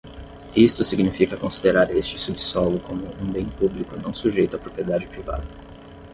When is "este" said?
1.95-2.17